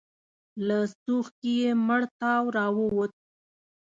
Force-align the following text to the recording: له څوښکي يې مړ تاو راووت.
له 0.67 0.79
څوښکي 1.03 1.53
يې 1.61 1.71
مړ 1.87 2.01
تاو 2.19 2.45
راووت. 2.55 3.11